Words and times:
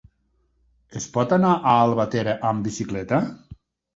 Es 0.99 1.05
pot 1.17 1.35
anar 1.35 1.51
a 1.57 1.75
Albatera 1.83 2.35
amb 2.53 2.69
bicicleta? 2.69 3.21